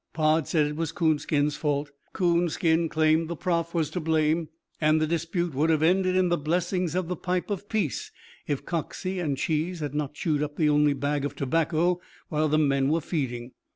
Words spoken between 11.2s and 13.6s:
of tobacco while the men were feeding.